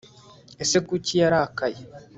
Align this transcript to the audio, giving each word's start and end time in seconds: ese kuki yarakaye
ese 0.63 0.77
kuki 0.87 1.13
yarakaye 1.21 1.81